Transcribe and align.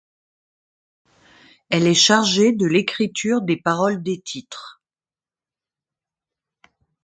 Elle 1.69 1.85
est 1.85 1.93
chargée 1.93 2.53
de 2.53 2.65
l'écriture 2.65 3.43
des 3.43 3.55
paroles 3.55 4.01
des 4.01 4.19
titres. 4.19 4.81